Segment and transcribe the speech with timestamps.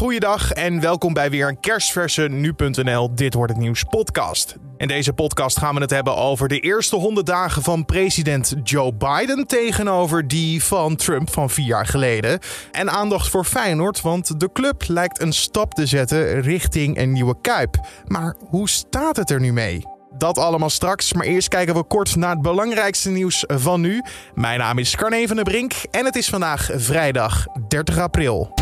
[0.00, 4.56] Goeiedag en welkom bij weer een kerstverse Nu.nl Dit Wordt Het Nieuws podcast.
[4.76, 8.94] In deze podcast gaan we het hebben over de eerste 100 dagen van president Joe
[8.94, 12.38] Biden tegenover die van Trump van vier jaar geleden.
[12.72, 17.40] En aandacht voor Feyenoord, want de club lijkt een stap te zetten richting een nieuwe
[17.40, 17.80] Kuip.
[18.06, 19.82] Maar hoe staat het er nu mee?
[20.18, 24.02] Dat allemaal straks, maar eerst kijken we kort naar het belangrijkste nieuws van nu.
[24.34, 28.54] Mijn naam is Carne van Brink en het is vandaag vrijdag 30 april.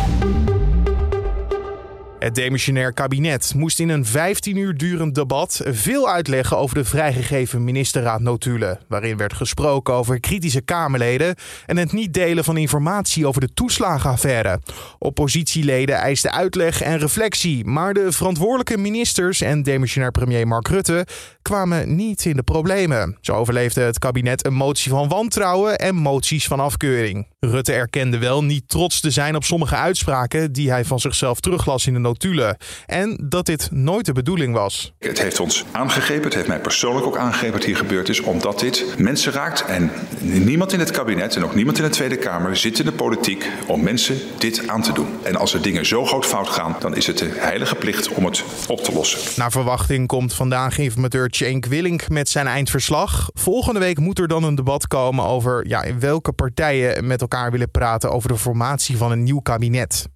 [2.18, 7.64] Het demissionair kabinet moest in een 15 uur durend debat veel uitleggen over de vrijgegeven
[7.64, 11.34] ministerraadnotulen, waarin werd gesproken over kritische Kamerleden
[11.66, 14.60] en het niet delen van informatie over de toeslagenaffaire.
[14.98, 21.06] Oppositieleden eisten uitleg en reflectie, maar de verantwoordelijke ministers en demissionair premier Mark Rutte
[21.42, 23.16] kwamen niet in de problemen.
[23.20, 27.26] Zo overleefde het kabinet een motie van wantrouwen en moties van afkeuring.
[27.40, 31.86] Rutte erkende wel niet trots te zijn op sommige uitspraken die hij van zichzelf teruglas
[31.86, 32.56] in de notulen.
[32.86, 34.92] En dat dit nooit de bedoeling was.
[34.98, 38.60] Het heeft ons aangegrepen, het heeft mij persoonlijk ook aangegrepen wat hier gebeurd is, omdat
[38.60, 39.64] dit mensen raakt.
[39.64, 42.92] En niemand in het kabinet en ook niemand in de Tweede Kamer zit in de
[42.92, 45.08] politiek om mensen dit aan te doen.
[45.22, 48.24] En als er dingen zo groot fout gaan, dan is het de heilige plicht om
[48.24, 49.20] het op te lossen.
[49.36, 53.30] Naar verwachting komt vandaag informateur Cenk Willink met zijn eindverslag.
[53.34, 57.50] Volgende week moet er dan een debat komen over ja, in welke partijen met elkaar
[57.50, 60.08] willen praten over de formatie van een nieuw kabinet.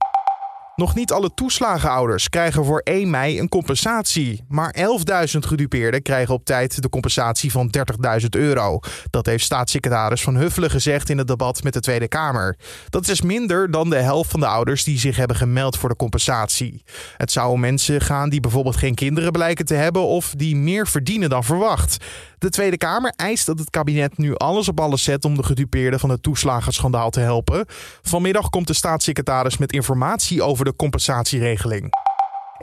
[0.83, 4.45] Nog niet alle toeslagenouders krijgen voor 1 mei een compensatie.
[4.49, 4.75] Maar
[5.33, 7.75] 11.000 gedupeerden krijgen op tijd de compensatie van
[8.21, 8.81] 30.000 euro.
[9.11, 12.57] Dat heeft staatssecretaris Van Huffelen gezegd in het debat met de Tweede Kamer.
[12.89, 15.97] Dat is minder dan de helft van de ouders die zich hebben gemeld voor de
[15.97, 16.83] compensatie.
[17.17, 20.87] Het zou om mensen gaan die bijvoorbeeld geen kinderen blijken te hebben of die meer
[20.87, 21.97] verdienen dan verwacht.
[22.43, 26.01] De Tweede Kamer eist dat het kabinet nu alles op alles zet om de gedupeerden
[26.01, 27.65] van het toeslagenschandaal te helpen.
[28.03, 31.91] Vanmiddag komt de staatssecretaris met informatie over de compensatieregeling.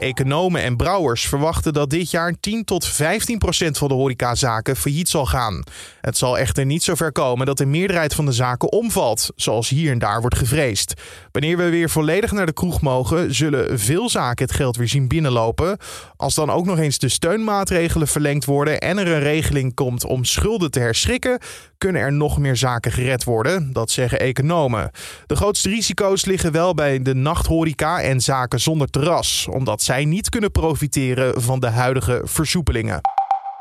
[0.00, 5.08] Economen en brouwers verwachten dat dit jaar 10 tot 15 procent van de horecazaken failliet
[5.08, 5.62] zal gaan.
[6.00, 9.92] Het zal echter niet zover komen dat de meerderheid van de zaken omvalt, zoals hier
[9.92, 10.94] en daar wordt gevreesd.
[11.32, 15.08] Wanneer we weer volledig naar de kroeg mogen, zullen veel zaken het geld weer zien
[15.08, 15.78] binnenlopen.
[16.16, 20.24] Als dan ook nog eens de steunmaatregelen verlengd worden en er een regeling komt om
[20.24, 21.38] schulden te herschrikken,
[21.78, 23.72] kunnen er nog meer zaken gered worden.
[23.72, 24.90] Dat zeggen economen.
[25.26, 30.28] De grootste risico's liggen wel bij de nachthoreca en zaken zonder terras, omdat zij niet
[30.28, 33.00] kunnen profiteren van de huidige versoepelingen.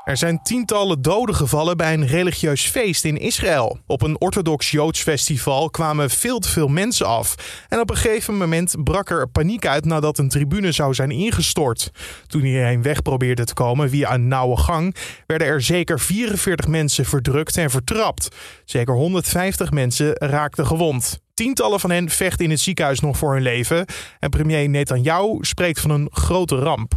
[0.03, 3.79] Er zijn tientallen doden gevallen bij een religieus feest in Israël.
[3.85, 7.35] Op een orthodox Joods festival kwamen veel te veel mensen af.
[7.67, 11.91] En op een gegeven moment brak er paniek uit nadat een tribune zou zijn ingestort.
[12.27, 14.95] Toen iedereen weg probeerde te komen via een nauwe gang,
[15.27, 18.35] werden er zeker 44 mensen verdrukt en vertrapt.
[18.65, 21.19] Zeker 150 mensen raakten gewond.
[21.39, 23.85] Tientallen van hen vechten in het ziekenhuis nog voor hun leven.
[24.19, 26.93] En premier Netanyahu spreekt van een grote ramp.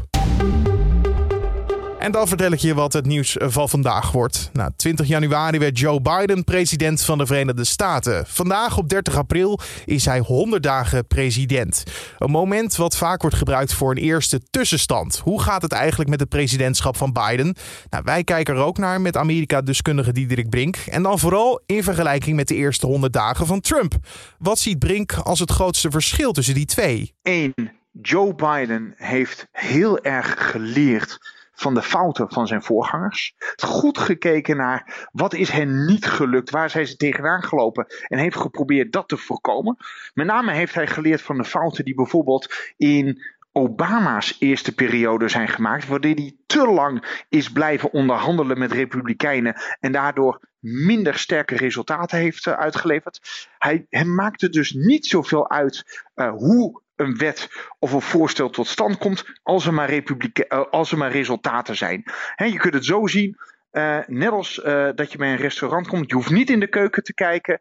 [2.03, 4.51] En dan vertel ik je wat het nieuws van vandaag wordt.
[4.53, 8.25] Nou, 20 januari werd Joe Biden president van de Verenigde Staten.
[8.27, 11.83] Vandaag op 30 april is hij 100 dagen president.
[12.19, 15.21] Een moment wat vaak wordt gebruikt voor een eerste tussenstand.
[15.25, 17.57] Hoe gaat het eigenlijk met het presidentschap van Biden?
[17.91, 20.77] Nou, wij kijken er ook naar met Amerika-deskundige Diederik Brink.
[20.77, 23.95] En dan vooral in vergelijking met de eerste 100 dagen van Trump.
[24.39, 27.15] Wat ziet Brink als het grootste verschil tussen die twee?
[27.23, 27.55] 1.
[28.03, 31.19] Joe Biden heeft heel erg geleerd
[31.63, 33.35] van de fouten van zijn voorgangers.
[33.57, 38.37] Goed gekeken naar wat is hen niet gelukt, waar zijn ze tegenaan gelopen en heeft
[38.37, 39.77] geprobeerd dat te voorkomen.
[40.15, 43.23] Met name heeft hij geleerd van de fouten die bijvoorbeeld in
[43.53, 49.93] Obama's eerste periode zijn gemaakt, waardoor hij te lang is blijven onderhandelen met republikeinen en
[49.93, 53.49] daardoor minder sterke resultaten heeft uh, uitgeleverd.
[53.59, 57.49] Hij, hij maakte dus niet zoveel uit uh, hoe een wet
[57.79, 62.03] of een voorstel tot stand komt als er maar, uh, als maar resultaten zijn.
[62.37, 63.37] Je kunt het zo zien,
[63.73, 66.67] uh, net als uh, dat je bij een restaurant komt, je hoeft niet in de
[66.67, 67.61] keuken te kijken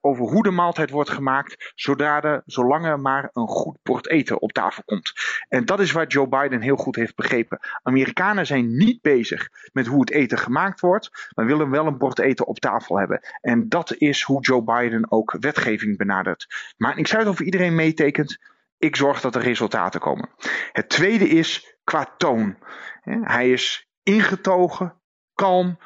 [0.00, 4.52] over hoe de maaltijd wordt gemaakt, zodra zolang er maar een goed bord eten op
[4.52, 5.12] tafel komt.
[5.48, 7.58] En dat is waar Joe Biden heel goed heeft begrepen.
[7.82, 12.18] Amerikanen zijn niet bezig met hoe het eten gemaakt wordt, maar willen wel een bord
[12.18, 13.20] eten op tafel hebben.
[13.40, 16.46] En dat is hoe Joe Biden ook wetgeving benadert.
[16.76, 18.38] Maar ik sluit of iedereen meetekent
[18.78, 20.28] ik zorg dat er resultaten komen.
[20.72, 22.56] Het tweede is qua toon.
[23.02, 25.00] Hij is ingetogen,
[25.34, 25.78] kalm,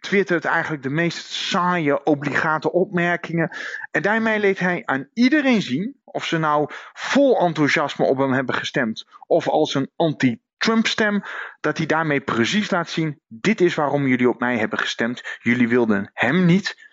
[0.00, 3.56] twittert eigenlijk de meest saaie, obligate opmerkingen.
[3.90, 8.54] En daarmee laat hij aan iedereen zien, of ze nou vol enthousiasme op hem hebben
[8.54, 11.22] gestemd, of als een anti-Trump stem,
[11.60, 15.38] dat hij daarmee precies laat zien: dit is waarom jullie op mij hebben gestemd.
[15.42, 16.89] Jullie wilden hem niet,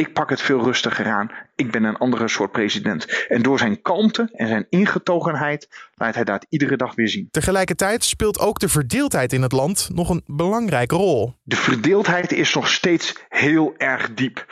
[0.00, 1.30] ik pak het veel rustiger aan.
[1.54, 3.26] Ik ben een andere soort president.
[3.28, 7.28] En door zijn kalmte en zijn ingetogenheid laat hij dat iedere dag weer zien.
[7.30, 11.34] Tegelijkertijd speelt ook de verdeeldheid in het land nog een belangrijke rol.
[11.42, 14.46] De verdeeldheid is nog steeds heel erg diep.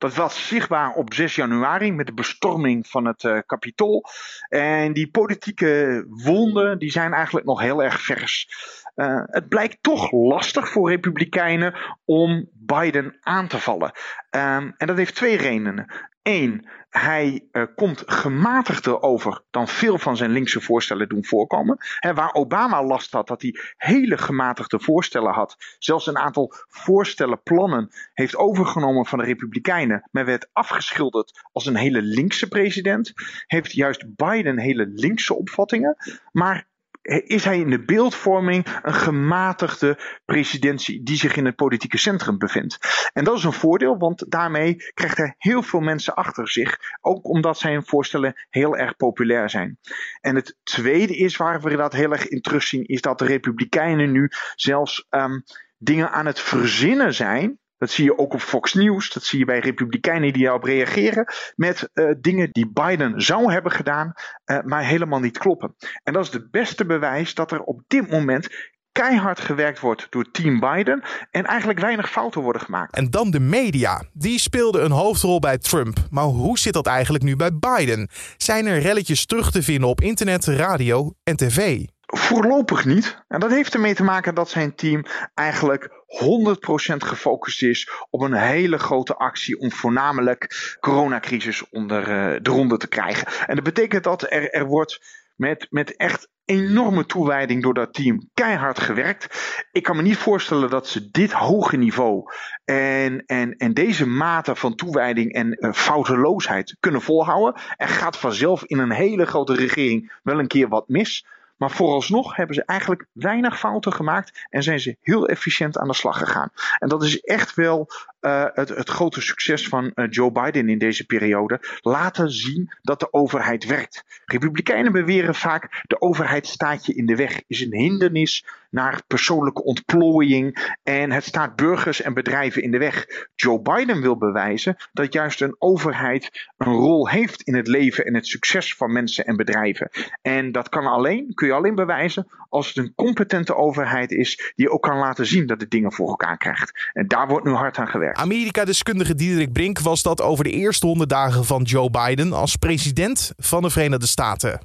[0.00, 4.04] Dat was zichtbaar op 6 januari met de bestorming van het uh, Capitool.
[4.48, 8.48] En die politieke wonden die zijn eigenlijk nog heel erg vers.
[8.96, 11.74] Uh, het blijkt toch lastig voor Republikeinen
[12.04, 13.92] om Biden aan te vallen.
[14.30, 16.08] Um, en dat heeft twee redenen.
[16.22, 21.78] Eén, hij uh, komt gematigder over dan veel van zijn linkse voorstellen doen voorkomen.
[22.14, 27.88] Waar Obama last had dat hij hele gematigde voorstellen had, zelfs een aantal voorstellen, plannen
[28.12, 33.12] heeft overgenomen van de Republikeinen, maar werd afgeschilderd als een hele linkse president,
[33.46, 35.96] heeft juist Biden hele linkse opvattingen.
[36.32, 36.68] Maar
[37.10, 42.78] is hij in de beeldvorming een gematigde presidentie die zich in het politieke centrum bevindt.
[43.12, 47.28] En dat is een voordeel, want daarmee krijgt hij heel veel mensen achter zich, ook
[47.28, 49.78] omdat zijn voorstellen heel erg populair zijn.
[50.20, 54.12] En het tweede is waar we dat heel erg in terugzien, is dat de Republikeinen
[54.12, 55.44] nu zelfs um,
[55.78, 59.12] dingen aan het verzinnen zijn dat zie je ook op Fox News.
[59.12, 61.26] Dat zie je bij Republikeinen die daarop reageren.
[61.56, 64.12] Met uh, dingen die Biden zou hebben gedaan,
[64.44, 65.74] uh, maar helemaal niet kloppen.
[66.02, 68.48] En dat is het beste bewijs dat er op dit moment
[68.92, 72.96] keihard gewerkt wordt door Team Biden en eigenlijk weinig fouten worden gemaakt.
[72.96, 74.02] En dan de media.
[74.12, 75.96] Die speelden een hoofdrol bij Trump.
[76.10, 78.08] Maar hoe zit dat eigenlijk nu bij Biden?
[78.36, 81.84] Zijn er relletjes terug te vinden op internet, radio en tv?
[82.12, 83.22] Voorlopig niet.
[83.28, 85.04] En dat heeft ermee te maken dat zijn team
[85.34, 92.50] eigenlijk 100% gefocust is op een hele grote actie om voornamelijk coronacrisis onder uh, de
[92.50, 93.26] ronde te krijgen.
[93.46, 95.00] En dat betekent dat er, er wordt
[95.36, 99.26] met, met echt enorme toewijding door dat team keihard gewerkt.
[99.72, 102.22] Ik kan me niet voorstellen dat ze dit hoge niveau
[102.64, 107.62] en, en, en deze mate van toewijding en uh, fouteloosheid kunnen volhouden.
[107.76, 111.26] Er gaat vanzelf in een hele grote regering wel een keer wat mis.
[111.60, 115.94] Maar vooralsnog hebben ze eigenlijk weinig fouten gemaakt en zijn ze heel efficiënt aan de
[115.94, 116.50] slag gegaan.
[116.78, 117.88] En dat is echt wel
[118.20, 121.60] uh, het, het, grote succes van uh, Joe Biden in deze periode.
[121.80, 124.04] Laten zien dat de overheid werkt.
[124.24, 129.64] Republikeinen beweren vaak de overheid staat je in de weg, is een hindernis naar persoonlijke
[129.64, 133.06] ontplooiing en het staat burgers en bedrijven in de weg.
[133.34, 138.14] Joe Biden wil bewijzen dat juist een overheid een rol heeft in het leven en
[138.14, 139.90] het succes van mensen en bedrijven.
[140.22, 144.70] En dat kan alleen, kun je alleen bewijzen als het een competente overheid is die
[144.70, 146.90] ook kan laten zien dat het dingen voor elkaar krijgt.
[146.92, 148.18] En daar wordt nu hard aan gewerkt.
[148.18, 153.32] Amerika-deskundige Diederik Brink was dat over de eerste honderd dagen van Joe Biden als president
[153.36, 154.60] van de Verenigde Staten.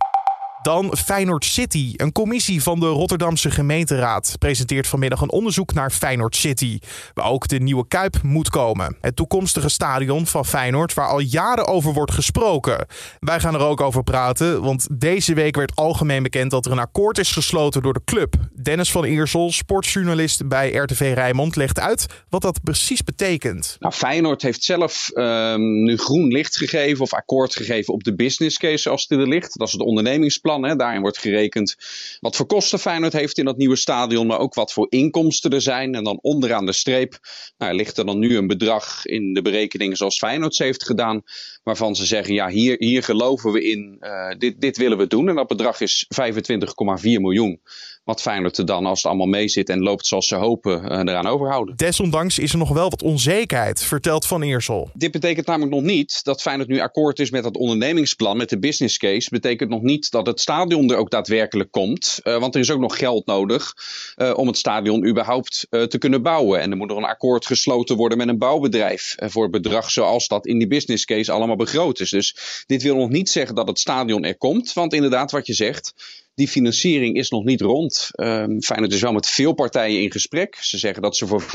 [0.66, 1.94] Dan Feyenoord City.
[1.96, 6.80] Een commissie van de Rotterdamse gemeenteraad presenteert vanmiddag een onderzoek naar Feyenoord City,
[7.14, 8.98] waar ook de nieuwe Kuip moet komen.
[9.02, 12.86] Het toekomstige stadion van Feyenoord, waar al jaren over wordt gesproken.
[13.20, 16.80] Wij gaan er ook over praten, want deze week werd algemeen bekend dat er een
[16.80, 18.36] akkoord is gesloten door de club.
[18.64, 23.76] Dennis van Eersel, sportjournalist bij RTV Rijnmond, legt uit wat dat precies betekent.
[23.80, 28.58] Nou, Feyenoord heeft zelf um, nu groen licht gegeven of akkoord gegeven op de business
[28.58, 29.58] case zoals die er ligt.
[29.58, 30.54] Dat is het ondernemingsplan.
[30.63, 30.75] Hè.
[30.75, 31.75] Daarin wordt gerekend
[32.19, 35.62] wat voor kosten Feyenoord heeft in dat nieuwe stadion, maar ook wat voor inkomsten er
[35.62, 35.96] zijn.
[35.96, 37.19] En dan onderaan de streep
[37.57, 41.24] nou, ligt er dan nu een bedrag in de berekeningen zoals Feyenoord ze heeft gedaan,
[41.63, 45.30] waarvan ze zeggen, ja, hier, hier geloven we in, uh, dit, dit willen we doen.
[45.30, 47.62] En dat bedrag is 25,4 miljoen.
[48.06, 51.00] Wat Feyenoord er dan, als het allemaal mee zit en loopt zoals ze hopen, uh,
[51.00, 51.76] eraan overhouden.
[51.76, 54.90] Desondanks is er nog wel wat onzekerheid, vertelt Van Eersel.
[54.94, 58.60] Dit betekent namelijk nog niet dat Feyenoord nu akkoord is met het ondernemingsplan, met de
[58.60, 59.30] business case.
[59.30, 62.20] Betekent nog niet dat het stadion er ook daadwerkelijk komt.
[62.24, 63.74] Uh, want er is ook nog geld nodig
[64.16, 66.60] uh, om het stadion überhaupt te kunnen bouwen.
[66.62, 69.16] En er moet nog een akkoord gesloten worden met een bouwbedrijf.
[69.18, 72.10] voor het bedrag zoals dat in die business case allemaal begroot is.
[72.10, 74.74] Dus dit wil nog niet zeggen dat het stadion er komt.
[74.74, 75.94] Want inderdaad, wat je zegt
[76.36, 78.10] die financiering is nog niet rond.
[78.15, 80.56] Um, Feyenoord is wel met veel partijen in gesprek.
[80.56, 81.46] Ze zeggen dat ze voor 85%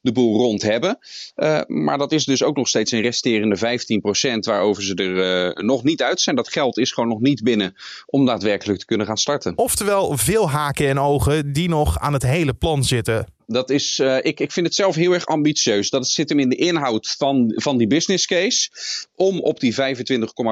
[0.00, 0.98] de boel rond hebben.
[1.36, 5.64] Uh, maar dat is dus ook nog steeds een resterende 15% waarover ze er uh,
[5.66, 6.36] nog niet uit zijn.
[6.36, 7.74] Dat geld is gewoon nog niet binnen
[8.06, 9.58] om daadwerkelijk te kunnen gaan starten.
[9.58, 13.37] Oftewel veel haken en ogen die nog aan het hele plan zitten.
[13.50, 15.90] Dat is, uh, ik, ik vind het zelf heel erg ambitieus.
[15.90, 18.68] Dat zit hem in de inhoud van, van die business case.
[19.14, 19.78] Om op die 25,4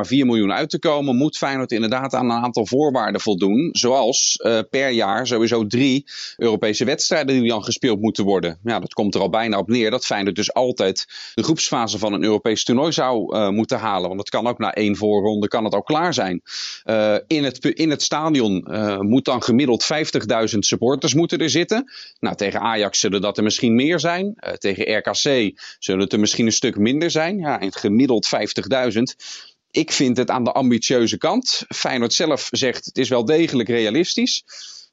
[0.08, 3.68] miljoen uit te komen, moet Feyenoord inderdaad aan een aantal voorwaarden voldoen.
[3.72, 6.04] Zoals uh, per jaar sowieso drie
[6.36, 8.58] Europese wedstrijden die dan gespeeld moeten worden.
[8.64, 12.12] Ja, dat komt er al bijna op neer dat Feyenoord dus altijd de groepsfase van
[12.12, 14.08] een Europees toernooi zou uh, moeten halen.
[14.08, 16.42] Want het kan ook na één voorronde kan het al klaar zijn.
[17.26, 18.66] in, het, in het stadion
[19.00, 19.88] moet dan gemiddeld
[20.52, 21.92] 50.000 supporters moeten er zitten.
[22.20, 24.34] Nou, tegen Ajax Zullen dat er misschien meer zijn.
[24.58, 27.38] tegen RKC zullen het er misschien een stuk minder zijn.
[27.38, 28.28] Ja, in het gemiddeld
[28.94, 29.02] 50.000
[29.76, 31.64] ik vind het aan de ambitieuze kant.
[31.68, 34.44] Feyenoord zelf zegt het is wel degelijk realistisch.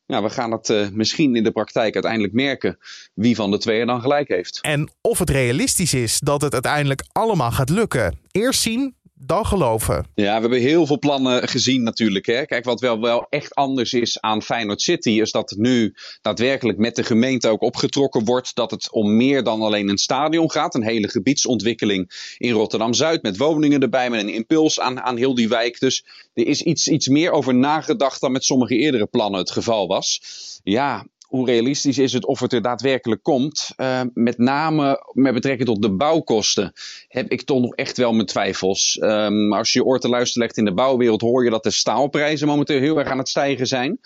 [0.05, 2.77] Ja, we gaan het uh, misschien in de praktijk uiteindelijk merken
[3.13, 4.59] wie van de twee er dan gelijk heeft.
[4.61, 8.19] En of het realistisch is dat het uiteindelijk allemaal gaat lukken.
[8.31, 10.05] Eerst zien, dan geloven.
[10.15, 12.25] Ja, we hebben heel veel plannen gezien natuurlijk.
[12.25, 12.45] Hè.
[12.45, 15.09] Kijk, wat wel, wel echt anders is aan Feyenoord City...
[15.09, 18.55] is dat het nu daadwerkelijk met de gemeente ook opgetrokken wordt...
[18.55, 20.75] dat het om meer dan alleen een stadion gaat.
[20.75, 23.21] Een hele gebiedsontwikkeling in Rotterdam-Zuid...
[23.21, 25.79] met woningen erbij, met een impuls aan, aan heel die wijk.
[25.79, 29.87] Dus er is iets, iets meer over nagedacht dan met sommige eerdere plannen het geval
[29.87, 30.21] was.
[30.63, 33.71] Ja, hoe realistisch is het of het er daadwerkelijk komt?
[33.77, 36.73] Uh, met name met betrekking tot de bouwkosten
[37.07, 38.97] heb ik toch nog echt wel mijn twijfels.
[39.01, 41.71] Um, als je je oor te luisteren legt in de bouwwereld, hoor je dat de
[41.71, 43.99] staalprijzen momenteel heel erg aan het stijgen zijn.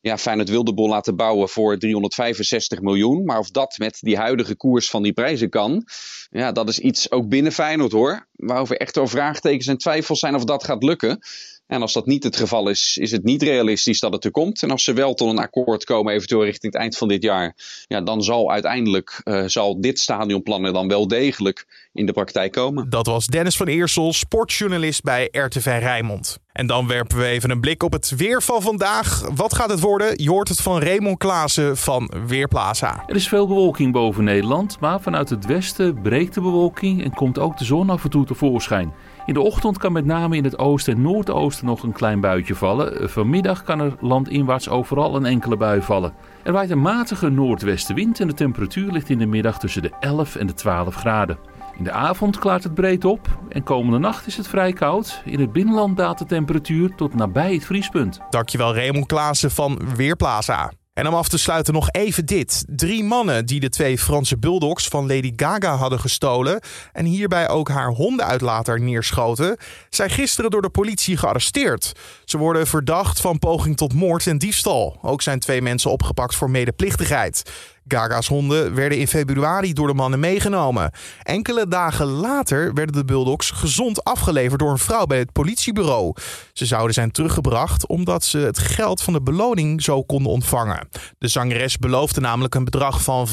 [0.00, 3.24] Ja, Feyenoord wilde bol laten bouwen voor 365 miljoen.
[3.24, 5.84] Maar of dat met die huidige koers van die prijzen kan,
[6.30, 8.26] ja, dat is iets ook binnen Feyenoord hoor.
[8.32, 11.18] Waarover echt wel vraagtekens en twijfels zijn of dat gaat lukken.
[11.66, 14.62] En als dat niet het geval is, is het niet realistisch dat het er komt.
[14.62, 17.56] En als ze wel tot een akkoord komen, eventueel richting het eind van dit jaar,
[17.86, 22.52] ja, dan zal uiteindelijk uh, zal dit stadionplan er dan wel degelijk in de praktijk
[22.52, 22.90] komen.
[22.90, 26.38] Dat was Dennis van Eersel, sportjournalist bij RTV Rijnmond.
[26.52, 29.28] En dan werpen we even een blik op het weer van vandaag.
[29.34, 30.22] Wat gaat het worden?
[30.22, 33.04] Je hoort het van Raymond Klaassen van Weerplaza.
[33.06, 37.38] Er is veel bewolking boven Nederland, maar vanuit het westen breekt de bewolking en komt
[37.38, 38.92] ook de zon af en toe tevoorschijn.
[39.26, 42.54] In de ochtend kan met name in het oosten en noordoosten nog een klein buitje
[42.54, 43.10] vallen.
[43.10, 46.14] Vanmiddag kan er landinwaarts overal een enkele bui vallen.
[46.42, 50.36] Er waait een matige noordwestenwind en de temperatuur ligt in de middag tussen de 11
[50.36, 51.38] en de 12 graden.
[51.78, 55.22] In de avond klaart het breed op en komende nacht is het vrij koud.
[55.24, 58.20] In het binnenland daalt de temperatuur tot nabij het vriespunt.
[58.30, 60.72] Dankjewel Raymond Klaassen van Weerplaza.
[60.96, 62.64] En om af te sluiten nog even dit.
[62.68, 66.60] Drie mannen die de twee Franse bulldogs van Lady Gaga hadden gestolen
[66.92, 69.56] en hierbij ook haar hondenuitlater neerschoten,
[69.90, 71.92] zijn gisteren door de politie gearresteerd.
[72.24, 74.98] Ze worden verdacht van poging tot moord en diefstal.
[75.02, 77.42] Ook zijn twee mensen opgepakt voor medeplichtigheid.
[77.88, 80.90] Gaga's honden werden in februari door de mannen meegenomen.
[81.22, 86.14] Enkele dagen later werden de bulldogs gezond afgeleverd door een vrouw bij het politiebureau.
[86.52, 90.88] Ze zouden zijn teruggebracht omdat ze het geld van de beloning zo konden ontvangen.
[91.18, 93.28] De zangeres beloofde namelijk een bedrag van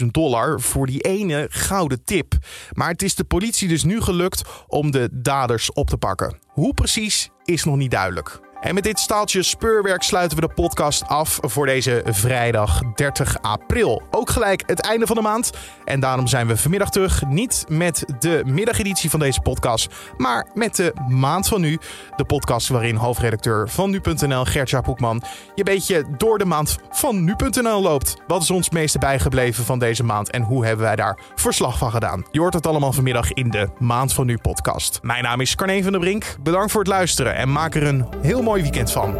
[0.00, 2.34] 500.000 dollar voor die ene gouden tip.
[2.72, 6.38] Maar het is de politie dus nu gelukt om de daders op te pakken.
[6.46, 8.40] Hoe precies is nog niet duidelijk.
[8.60, 14.02] En met dit staaltje speurwerk sluiten we de podcast af voor deze vrijdag 30 april.
[14.10, 15.50] Ook gelijk het einde van de maand.
[15.84, 17.22] En daarom zijn we vanmiddag terug.
[17.26, 21.78] Niet met de middageditie van deze podcast, maar met de maand van nu.
[22.16, 25.22] De podcast waarin hoofdredacteur van nu.nl Gertja Poekman
[25.54, 28.16] je beetje door de maand van nu.nl loopt.
[28.26, 31.90] Wat is ons meeste bijgebleven van deze maand en hoe hebben wij daar verslag van
[31.90, 32.24] gedaan?
[32.30, 34.98] Je hoort het allemaal vanmiddag in de Maand van Nu podcast.
[35.02, 36.36] Mijn naam is Carne van der Brink.
[36.40, 39.14] Bedankt voor het luisteren en maak er een heel mooi weekend van.